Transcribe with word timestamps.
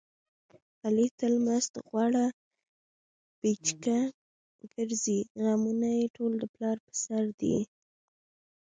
علي 0.85 1.07
تل 1.19 1.33
مست 1.45 1.73
غوړه 1.87 2.25
پیچکه 3.39 3.97
ګرځي. 4.73 5.19
غمونه 5.43 5.89
یې 5.97 6.05
ټول 6.15 6.31
د 6.39 6.43
پلار 6.53 6.77
په 6.85 6.93
سر 7.03 7.23
دي. 7.39 7.57